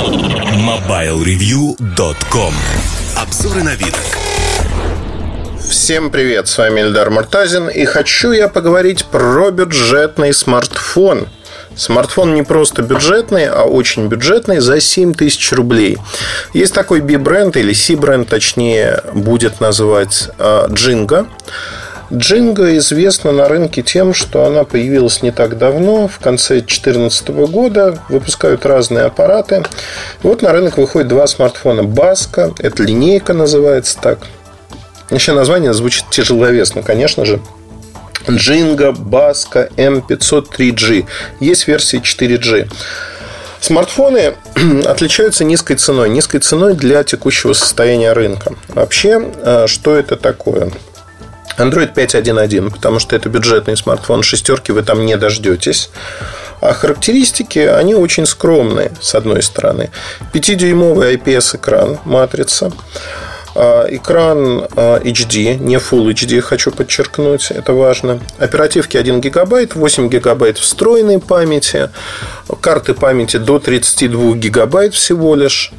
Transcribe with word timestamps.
MobileReview.com 0.00 2.54
Обзоры 3.18 3.62
на 3.62 3.74
вид. 3.74 3.94
Всем 5.68 6.10
привет, 6.10 6.48
с 6.48 6.56
вами 6.56 6.80
Эльдар 6.80 7.10
Муртазин 7.10 7.68
И 7.68 7.84
хочу 7.84 8.32
я 8.32 8.48
поговорить 8.48 9.04
про 9.04 9.50
бюджетный 9.50 10.32
смартфон 10.32 11.28
Смартфон 11.76 12.34
не 12.34 12.42
просто 12.42 12.80
бюджетный, 12.80 13.46
а 13.46 13.64
очень 13.64 14.08
бюджетный 14.08 14.60
за 14.60 14.80
7 14.80 15.12
тысяч 15.14 15.52
рублей. 15.52 15.98
Есть 16.52 16.74
такой 16.74 17.00
B-бренд 17.00 17.56
или 17.56 17.72
C-бренд, 17.72 18.28
точнее, 18.28 19.02
будет 19.12 19.60
называть 19.60 20.30
Джинга. 20.70 21.26
Джинга 22.12 22.76
известна 22.78 23.30
на 23.30 23.48
рынке 23.48 23.82
тем, 23.82 24.14
что 24.14 24.44
она 24.44 24.64
появилась 24.64 25.22
не 25.22 25.30
так 25.30 25.56
давно, 25.58 26.08
в 26.08 26.18
конце 26.18 26.54
2014 26.54 27.28
года. 27.28 27.98
Выпускают 28.08 28.66
разные 28.66 29.04
аппараты. 29.04 29.62
Вот 30.22 30.42
на 30.42 30.50
рынок 30.52 30.76
выходит 30.76 31.06
два 31.06 31.28
смартфона. 31.28 31.84
Баска, 31.84 32.52
это 32.58 32.82
линейка 32.82 33.32
называется 33.32 33.96
так. 34.00 34.18
Еще 35.10 35.32
название 35.32 35.72
звучит 35.72 36.04
тяжеловесно, 36.10 36.82
конечно 36.82 37.24
же. 37.24 37.40
Джинга, 38.28 38.90
Баска, 38.90 39.68
M503G. 39.76 41.06
Есть 41.38 41.68
версии 41.68 42.00
4G. 42.00 42.70
Смартфоны 43.60 44.34
отличаются 44.84 45.44
низкой 45.44 45.76
ценой. 45.76 46.08
Низкой 46.08 46.40
ценой 46.40 46.74
для 46.74 47.04
текущего 47.04 47.52
состояния 47.52 48.12
рынка. 48.12 48.54
Вообще, 48.68 49.22
э, 49.44 49.66
что 49.68 49.94
это 49.94 50.16
такое? 50.16 50.72
Android 51.58 51.94
5.1.1, 51.94 52.70
потому 52.70 52.98
что 52.98 53.16
это 53.16 53.28
бюджетный 53.28 53.76
смартфон, 53.76 54.22
шестерки 54.22 54.72
вы 54.72 54.82
там 54.82 55.04
не 55.04 55.16
дождетесь. 55.16 55.90
А 56.60 56.74
характеристики, 56.74 57.58
они 57.58 57.94
очень 57.94 58.26
скромные, 58.26 58.92
с 59.00 59.14
одной 59.14 59.42
стороны. 59.42 59.90
5-дюймовый 60.32 61.14
IPS-экран, 61.16 61.98
матрица. 62.04 62.70
А, 63.54 63.86
экран 63.88 64.60
HD, 64.76 65.54
а, 65.54 65.54
не 65.56 65.76
Full 65.76 66.12
HD, 66.12 66.40
хочу 66.40 66.70
подчеркнуть, 66.70 67.50
это 67.50 67.72
важно. 67.72 68.20
Оперативки 68.38 68.96
1 68.96 69.20
гигабайт, 69.20 69.74
8 69.74 70.08
гигабайт 70.08 70.58
встроенной 70.58 71.18
памяти, 71.18 71.90
карты 72.60 72.94
памяти 72.94 73.38
до 73.38 73.58
32 73.58 74.34
гигабайт 74.34 74.94
всего 74.94 75.34
лишь. 75.34 75.72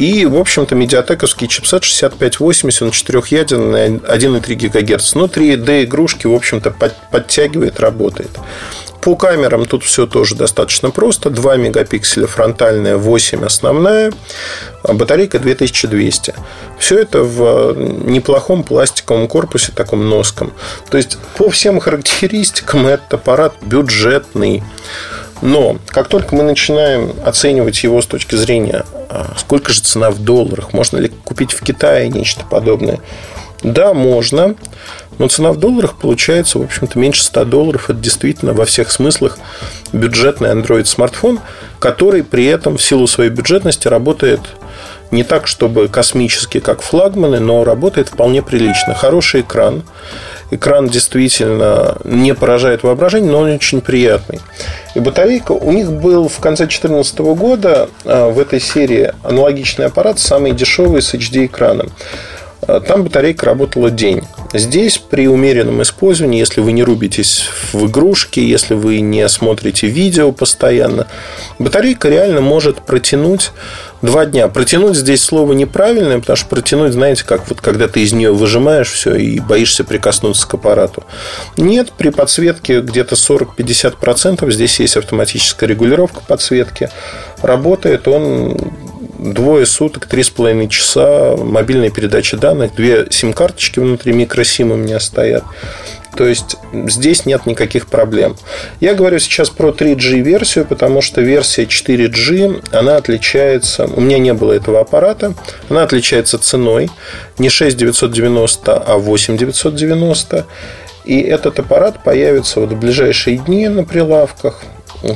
И, 0.00 0.24
в 0.24 0.38
общем-то, 0.38 0.74
медиатековский 0.74 1.46
чипсет 1.46 1.84
6580, 1.84 2.80
он 2.80 2.90
четырехъядерный, 2.90 3.98
1,3 3.98 4.68
ГГц. 4.70 5.14
Но 5.14 5.26
3D 5.26 5.84
игрушки, 5.84 6.26
в 6.26 6.34
общем-то, 6.34 6.70
подтягивает, 7.10 7.78
работает. 7.80 8.30
По 9.02 9.14
камерам 9.14 9.66
тут 9.66 9.84
все 9.84 10.06
тоже 10.06 10.36
достаточно 10.36 10.90
просто. 10.90 11.28
2 11.28 11.56
мегапикселя 11.56 12.26
фронтальная, 12.26 12.96
8 12.96 13.44
основная. 13.44 14.10
А 14.82 14.94
батарейка 14.94 15.38
2200. 15.38 16.34
Все 16.78 16.98
это 16.98 17.22
в 17.22 17.74
неплохом 17.76 18.62
пластиковом 18.62 19.28
корпусе, 19.28 19.72
таком 19.74 20.08
носком. 20.08 20.54
То 20.90 20.96
есть, 20.96 21.18
по 21.36 21.50
всем 21.50 21.78
характеристикам 21.78 22.86
этот 22.86 23.12
аппарат 23.12 23.52
бюджетный. 23.60 24.62
Но 25.42 25.78
как 25.86 26.08
только 26.08 26.34
мы 26.34 26.42
начинаем 26.42 27.14
оценивать 27.24 27.82
его 27.82 28.02
с 28.02 28.06
точки 28.06 28.34
зрения, 28.34 28.84
а, 29.08 29.34
сколько 29.36 29.72
же 29.72 29.80
цена 29.80 30.10
в 30.10 30.18
долларах, 30.18 30.72
можно 30.72 30.98
ли 30.98 31.08
купить 31.08 31.52
в 31.52 31.62
Китае 31.62 32.08
нечто 32.08 32.44
подобное, 32.44 33.00
да, 33.62 33.92
можно, 33.92 34.54
но 35.18 35.28
цена 35.28 35.52
в 35.52 35.58
долларах 35.58 35.96
получается, 35.98 36.58
в 36.58 36.62
общем-то, 36.62 36.98
меньше 36.98 37.22
100 37.22 37.44
долларов. 37.44 37.90
Это 37.90 37.98
действительно 37.98 38.54
во 38.54 38.64
всех 38.64 38.90
смыслах 38.90 39.38
бюджетный 39.92 40.50
Android-смартфон, 40.50 41.40
который 41.78 42.22
при 42.22 42.46
этом 42.46 42.78
в 42.78 42.82
силу 42.82 43.06
своей 43.06 43.30
бюджетности 43.30 43.86
работает 43.88 44.40
не 45.10 45.24
так, 45.24 45.46
чтобы 45.46 45.88
космически, 45.88 46.60
как 46.60 46.82
флагманы, 46.82 47.40
но 47.40 47.64
работает 47.64 48.08
вполне 48.08 48.42
прилично. 48.42 48.94
Хороший 48.94 49.40
экран. 49.40 49.82
Экран 50.50 50.88
действительно 50.88 51.96
не 52.04 52.34
поражает 52.34 52.82
воображение, 52.82 53.30
но 53.30 53.38
он 53.38 53.52
очень 53.52 53.80
приятный. 53.80 54.40
И 54.94 55.00
батарейка 55.00 55.52
у 55.52 55.72
них 55.72 55.90
был 55.92 56.28
в 56.28 56.38
конце 56.38 56.64
2014 56.64 57.18
года 57.18 57.88
а, 58.04 58.30
в 58.30 58.38
этой 58.38 58.60
серии 58.60 59.12
аналогичный 59.22 59.86
аппарат, 59.86 60.18
самый 60.18 60.52
дешевый 60.52 61.02
с 61.02 61.14
HD-экраном. 61.14 61.90
А, 62.62 62.80
там 62.80 63.04
батарейка 63.04 63.46
работала 63.46 63.90
день. 63.90 64.22
Здесь 64.52 64.98
при 64.98 65.28
умеренном 65.28 65.80
использовании, 65.82 66.40
если 66.40 66.60
вы 66.60 66.72
не 66.72 66.82
рубитесь 66.82 67.44
в 67.72 67.86
игрушки, 67.86 68.40
если 68.40 68.74
вы 68.74 69.00
не 69.00 69.28
смотрите 69.28 69.86
видео 69.86 70.32
постоянно, 70.32 71.06
батарейка 71.60 72.08
реально 72.08 72.40
может 72.40 72.82
протянуть 72.82 73.52
два 74.02 74.26
дня. 74.26 74.48
Протянуть 74.48 74.96
здесь 74.96 75.22
слово 75.22 75.52
неправильное, 75.52 76.18
потому 76.18 76.36
что 76.36 76.48
протянуть, 76.48 76.94
знаете, 76.94 77.24
как 77.24 77.48
вот 77.48 77.60
когда 77.60 77.86
ты 77.86 78.00
из 78.00 78.12
нее 78.12 78.32
выжимаешь 78.32 78.90
все 78.90 79.14
и 79.14 79.38
боишься 79.38 79.84
прикоснуться 79.84 80.48
к 80.48 80.54
аппарату. 80.54 81.04
Нет, 81.56 81.92
при 81.96 82.10
подсветке 82.10 82.80
где-то 82.80 83.14
40-50% 83.14 84.50
здесь 84.50 84.80
есть 84.80 84.96
автоматическая 84.96 85.68
регулировка 85.68 86.22
подсветки. 86.26 86.90
Работает 87.40 88.08
он 88.08 88.56
двое 89.20 89.66
суток, 89.66 90.06
три 90.06 90.22
с 90.22 90.30
половиной 90.30 90.68
часа 90.68 91.36
мобильной 91.36 91.90
передачи 91.90 92.36
данных, 92.36 92.74
две 92.74 93.06
сим-карточки 93.10 93.78
внутри 93.78 94.12
микросима 94.12 94.74
у 94.74 94.78
меня 94.78 95.00
стоят. 95.00 95.44
То 96.16 96.26
есть 96.26 96.56
здесь 96.72 97.24
нет 97.24 97.46
никаких 97.46 97.86
проблем. 97.86 98.36
Я 98.80 98.94
говорю 98.94 99.18
сейчас 99.20 99.48
про 99.48 99.70
3G-версию, 99.70 100.66
потому 100.66 101.02
что 101.02 101.20
версия 101.20 101.64
4G, 101.64 102.68
она 102.72 102.96
отличается... 102.96 103.86
У 103.86 104.00
меня 104.00 104.18
не 104.18 104.34
было 104.34 104.52
этого 104.52 104.80
аппарата. 104.80 105.34
Она 105.68 105.84
отличается 105.84 106.38
ценой. 106.38 106.90
Не 107.38 107.48
6990, 107.48 108.72
а 108.74 108.96
8990. 108.96 110.46
И 111.04 111.20
этот 111.20 111.60
аппарат 111.60 112.02
появится 112.02 112.60
вот 112.60 112.72
в 112.72 112.78
ближайшие 112.78 113.38
дни 113.38 113.68
на 113.68 113.84
прилавках. 113.84 114.62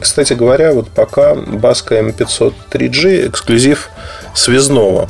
Кстати 0.00 0.32
говоря, 0.32 0.72
вот 0.72 0.88
пока 0.88 1.34
Баска 1.34 1.98
M500 2.00 2.54
3G 2.70 3.28
эксклюзив 3.28 3.90
связного. 4.34 5.08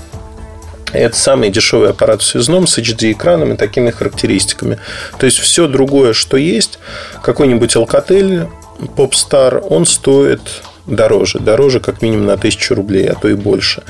Это 0.92 1.16
самый 1.16 1.50
дешевый 1.50 1.90
аппарат 1.90 2.22
в 2.22 2.24
связном 2.24 2.68
с 2.68 2.78
HD-экраном 2.78 3.54
и 3.54 3.56
такими 3.56 3.90
характеристиками. 3.90 4.78
То 5.18 5.26
есть, 5.26 5.38
все 5.38 5.66
другое, 5.66 6.12
что 6.12 6.36
есть, 6.36 6.78
какой-нибудь 7.20 7.74
Alcatel 7.74 8.48
Popstar, 8.96 9.58
он 9.58 9.86
стоит 9.86 10.40
дороже. 10.86 11.40
Дороже 11.40 11.80
как 11.80 12.00
минимум 12.00 12.26
на 12.26 12.34
1000 12.34 12.74
рублей, 12.76 13.08
а 13.08 13.14
то 13.14 13.28
и 13.28 13.34
больше. 13.34 13.82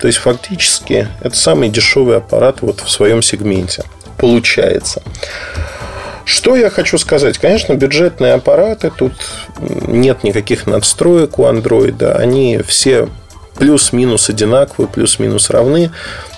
То 0.00 0.06
есть, 0.06 0.18
фактически, 0.18 1.08
это 1.20 1.36
самый 1.36 1.68
дешевый 1.68 2.18
аппарат 2.18 2.58
вот 2.60 2.80
в 2.80 2.88
своем 2.88 3.22
сегменте. 3.22 3.82
Получается. 4.16 5.02
Что 6.24 6.56
я 6.56 6.70
хочу 6.70 6.98
сказать? 6.98 7.38
Конечно, 7.38 7.74
бюджетные 7.74 8.34
аппараты, 8.34 8.92
тут 8.96 9.12
нет 9.58 10.24
никаких 10.24 10.66
надстроек 10.66 11.38
у 11.38 11.44
андроида. 11.44 12.16
Они 12.16 12.60
все 12.66 13.08
плюс-минус 13.56 14.28
одинаковые, 14.28 14.88
плюс-минус 14.88 15.50
равны. 15.50 15.90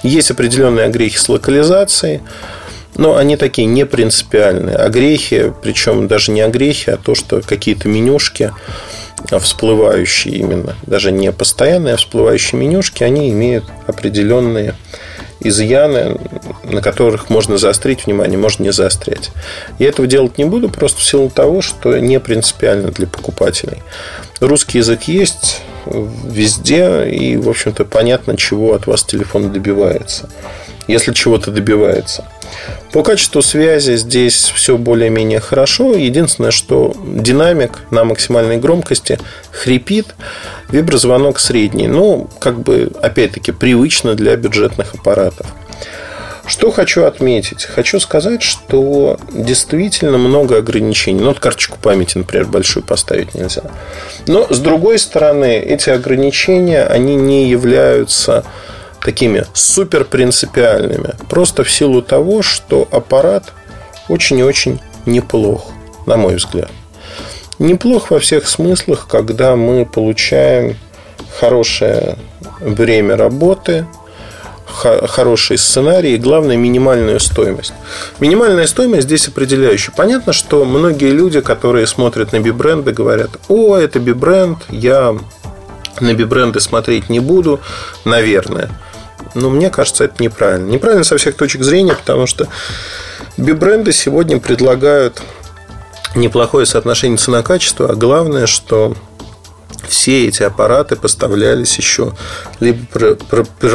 Есть 0.02 0.30
определенные 0.30 0.86
огрехи 0.86 1.18
с 1.18 1.28
локализацией, 1.28 2.20
но 2.96 3.16
они 3.16 3.36
такие 3.36 3.66
не 3.66 3.86
принципиальные. 3.86 4.76
Огрехи, 4.76 5.52
причем 5.62 6.08
даже 6.08 6.32
не 6.32 6.40
огрехи, 6.40 6.90
а 6.90 6.96
то, 6.96 7.14
что 7.14 7.40
какие-то 7.40 7.88
менюшки 7.88 8.52
всплывающие 9.40 10.34
именно, 10.34 10.74
даже 10.86 11.10
не 11.10 11.32
постоянные, 11.32 11.94
а 11.94 11.96
всплывающие 11.96 12.60
менюшки, 12.60 13.02
они 13.04 13.30
имеют 13.30 13.64
определенные 13.86 14.74
изъяны, 15.40 16.18
на 16.64 16.80
которых 16.80 17.30
можно 17.30 17.58
заострить 17.58 18.06
внимание, 18.06 18.38
можно 18.38 18.62
не 18.64 18.72
заострять. 18.72 19.30
Я 19.78 19.88
этого 19.88 20.08
делать 20.08 20.38
не 20.38 20.44
буду, 20.44 20.68
просто 20.68 21.00
в 21.00 21.04
силу 21.04 21.30
того, 21.30 21.62
что 21.62 21.98
не 21.98 22.20
принципиально 22.20 22.90
для 22.90 23.06
покупателей. 23.06 23.82
Русский 24.40 24.78
язык 24.78 25.04
есть 25.04 25.62
везде, 25.86 27.08
и, 27.08 27.36
в 27.36 27.48
общем-то, 27.48 27.84
понятно, 27.84 28.36
чего 28.36 28.74
от 28.74 28.86
вас 28.86 29.04
телефон 29.04 29.52
добивается, 29.52 30.28
если 30.88 31.12
чего-то 31.12 31.50
добивается. 31.50 32.24
По 32.92 33.02
качеству 33.02 33.42
связи 33.42 33.96
здесь 33.96 34.52
все 34.54 34.78
более-менее 34.78 35.40
хорошо. 35.40 35.94
Единственное, 35.94 36.52
что 36.52 36.94
динамик 37.04 37.80
на 37.90 38.04
максимальной 38.04 38.58
громкости 38.58 39.18
хрипит, 39.50 40.14
виброзвонок 40.70 41.40
средний. 41.40 41.88
Ну, 41.88 42.30
как 42.38 42.60
бы, 42.60 42.92
опять-таки, 43.02 43.50
привычно 43.50 44.14
для 44.14 44.36
бюджетных 44.36 44.94
аппаратов. 44.94 45.46
Что 46.46 46.70
хочу 46.70 47.04
отметить? 47.04 47.64
Хочу 47.64 47.98
сказать, 48.00 48.42
что 48.42 49.18
действительно 49.32 50.18
много 50.18 50.58
ограничений. 50.58 51.20
Ну, 51.20 51.28
вот 51.28 51.38
карточку 51.38 51.78
памяти, 51.80 52.18
например, 52.18 52.46
большую 52.46 52.84
поставить 52.84 53.34
нельзя. 53.34 53.62
Но, 54.26 54.46
с 54.52 54.58
другой 54.58 54.98
стороны, 54.98 55.58
эти 55.58 55.88
ограничения, 55.90 56.84
они 56.84 57.16
не 57.16 57.48
являются 57.48 58.44
такими 59.00 59.46
супер 59.54 60.04
принципиальными. 60.04 61.14
Просто 61.28 61.64
в 61.64 61.70
силу 61.70 62.02
того, 62.02 62.42
что 62.42 62.86
аппарат 62.90 63.52
очень 64.08 64.38
и 64.38 64.42
очень 64.42 64.80
неплох, 65.06 65.70
на 66.06 66.16
мой 66.16 66.36
взгляд. 66.36 66.70
Неплох 67.58 68.10
во 68.10 68.18
всех 68.18 68.48
смыслах, 68.48 69.06
когда 69.08 69.56
мы 69.56 69.86
получаем 69.86 70.76
хорошее 71.38 72.16
время 72.60 73.16
работы, 73.16 73.86
хороший 74.74 75.56
сценарий 75.58 76.14
и, 76.14 76.18
главное, 76.18 76.56
минимальную 76.56 77.20
стоимость. 77.20 77.72
Минимальная 78.18 78.66
стоимость 78.66 79.04
здесь 79.04 79.28
определяющая. 79.28 79.92
Понятно, 79.96 80.32
что 80.32 80.64
многие 80.64 81.10
люди, 81.10 81.40
которые 81.40 81.86
смотрят 81.86 82.32
на 82.32 82.40
би-бренды, 82.40 82.92
говорят, 82.92 83.30
о, 83.48 83.76
это 83.76 83.98
би-бренд, 83.98 84.58
я 84.68 85.16
на 86.00 86.14
би-бренды 86.14 86.60
смотреть 86.60 87.08
не 87.08 87.20
буду, 87.20 87.60
наверное. 88.04 88.70
Но 89.34 89.50
мне 89.50 89.70
кажется, 89.70 90.04
это 90.04 90.22
неправильно. 90.22 90.70
Неправильно 90.70 91.04
со 91.04 91.16
всех 91.16 91.36
точек 91.36 91.62
зрения, 91.62 91.94
потому 91.94 92.26
что 92.26 92.48
би-бренды 93.36 93.92
сегодня 93.92 94.38
предлагают 94.38 95.22
неплохое 96.14 96.66
соотношение 96.66 97.18
цена-качество, 97.18 97.90
а 97.90 97.94
главное, 97.94 98.46
что 98.46 98.94
все 99.88 100.26
эти 100.26 100.42
аппараты 100.42 100.96
поставлялись 100.96 101.76
еще, 101.76 102.12
либо 102.60 102.78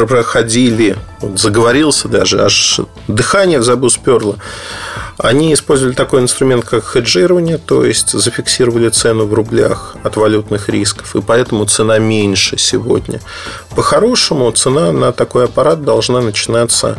проходили, 0.06 0.96
вот 1.20 1.38
заговорился 1.38 2.08
даже, 2.08 2.42
аж 2.42 2.80
дыхание 3.08 3.58
в 3.58 3.64
забу 3.64 3.88
сперло. 3.90 4.36
Они 5.18 5.52
использовали 5.52 5.94
такой 5.94 6.20
инструмент, 6.20 6.64
как 6.64 6.84
хеджирование, 6.84 7.58
то 7.58 7.84
есть 7.84 8.10
зафиксировали 8.10 8.88
цену 8.88 9.26
в 9.26 9.34
рублях 9.34 9.96
от 10.02 10.16
валютных 10.16 10.68
рисков, 10.70 11.14
и 11.14 11.20
поэтому 11.20 11.66
цена 11.66 11.98
меньше 11.98 12.56
сегодня. 12.56 13.20
По-хорошему, 13.76 14.50
цена 14.52 14.92
на 14.92 15.12
такой 15.12 15.44
аппарат 15.44 15.84
должна 15.84 16.20
начинаться 16.20 16.96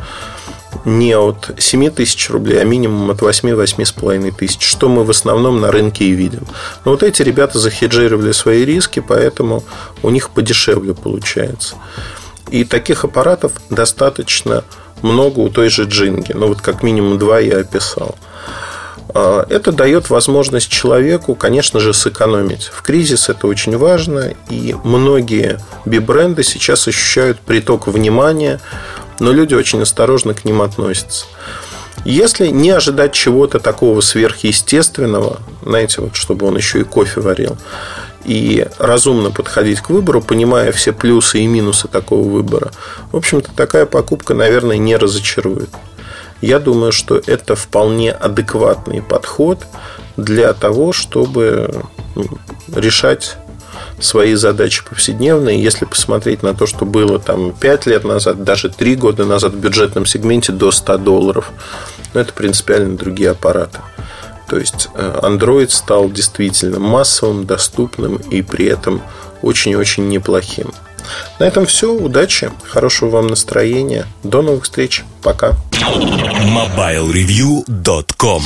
не 0.85 1.15
от 1.15 1.51
7 1.57 1.89
тысяч 1.91 2.29
рублей, 2.29 2.61
а 2.61 2.63
минимум 2.63 3.09
от 3.11 3.19
8-8,5 3.19 4.31
тысяч, 4.35 4.61
что 4.61 4.89
мы 4.89 5.03
в 5.03 5.09
основном 5.09 5.61
на 5.61 5.71
рынке 5.71 6.05
и 6.05 6.11
видим. 6.11 6.45
Но 6.85 6.91
вот 6.91 7.03
эти 7.03 7.21
ребята 7.21 7.59
захеджировали 7.59 8.31
свои 8.31 8.65
риски, 8.65 8.99
поэтому 8.99 9.63
у 10.03 10.09
них 10.09 10.29
подешевле 10.29 10.93
получается. 10.93 11.75
И 12.49 12.63
таких 12.63 13.05
аппаратов 13.05 13.53
достаточно 13.69 14.63
много 15.01 15.39
у 15.39 15.49
той 15.49 15.69
же 15.69 15.83
Джинги. 15.83 16.33
Ну, 16.33 16.47
вот 16.47 16.61
как 16.61 16.83
минимум 16.83 17.17
два 17.17 17.39
я 17.39 17.59
описал. 17.59 18.15
А, 19.13 19.45
это 19.49 19.71
дает 19.71 20.09
возможность 20.09 20.69
человеку, 20.69 21.35
конечно 21.35 21.79
же, 21.79 21.93
сэкономить. 21.93 22.63
В 22.65 22.81
кризис 22.81 23.29
это 23.29 23.47
очень 23.47 23.77
важно, 23.77 24.33
и 24.49 24.75
многие 24.83 25.59
би-бренды 25.85 26.43
сейчас 26.43 26.87
ощущают 26.87 27.39
приток 27.39 27.87
внимания 27.87 28.59
но 29.21 29.31
люди 29.31 29.53
очень 29.53 29.83
осторожно 29.83 30.33
к 30.33 30.45
ним 30.45 30.63
относятся. 30.63 31.27
Если 32.05 32.47
не 32.47 32.71
ожидать 32.71 33.13
чего-то 33.13 33.59
такого 33.59 34.01
сверхъестественного, 34.01 35.39
знаете, 35.63 36.01
вот 36.01 36.15
чтобы 36.15 36.47
он 36.47 36.57
еще 36.57 36.81
и 36.81 36.83
кофе 36.83 37.21
варил, 37.21 37.55
и 38.25 38.65
разумно 38.79 39.29
подходить 39.29 39.81
к 39.81 39.91
выбору, 39.91 40.21
понимая 40.21 40.71
все 40.71 40.91
плюсы 40.91 41.39
и 41.39 41.45
минусы 41.45 41.87
такого 41.87 42.27
выбора, 42.27 42.71
в 43.11 43.17
общем-то, 43.17 43.51
такая 43.55 43.85
покупка, 43.85 44.33
наверное, 44.33 44.77
не 44.77 44.97
разочарует. 44.97 45.69
Я 46.41 46.57
думаю, 46.57 46.91
что 46.91 47.21
это 47.23 47.55
вполне 47.55 48.11
адекватный 48.11 49.03
подход 49.03 49.59
для 50.17 50.53
того, 50.53 50.93
чтобы 50.93 51.83
ну, 52.15 52.25
решать 52.75 53.37
свои 54.01 54.35
задачи 54.35 54.83
повседневные. 54.87 55.61
Если 55.61 55.85
посмотреть 55.85 56.43
на 56.43 56.53
то, 56.53 56.67
что 56.67 56.85
было 56.85 57.19
там 57.19 57.53
5 57.53 57.85
лет 57.85 58.03
назад, 58.03 58.43
даже 58.43 58.69
3 58.69 58.95
года 58.95 59.25
назад 59.25 59.53
в 59.53 59.59
бюджетном 59.59 60.05
сегменте 60.05 60.51
до 60.51 60.71
100 60.71 60.97
долларов, 60.97 61.51
ну, 62.13 62.19
это 62.21 62.33
принципиально 62.33 62.97
другие 62.97 63.29
аппараты. 63.31 63.79
То 64.47 64.57
есть 64.57 64.89
э, 64.95 65.19
Android 65.23 65.69
стал 65.69 66.09
действительно 66.09 66.79
массовым, 66.79 67.45
доступным 67.45 68.17
и 68.17 68.41
при 68.41 68.65
этом 68.65 69.01
очень-очень 69.41 70.09
неплохим. 70.09 70.73
На 71.39 71.45
этом 71.45 71.65
все. 71.65 71.93
Удачи, 71.93 72.51
хорошего 72.67 73.09
вам 73.09 73.27
настроения. 73.27 74.05
До 74.23 74.41
новых 74.41 74.65
встреч. 74.65 75.05
Пока. 75.21 75.53
MobileReview.com 75.71 78.43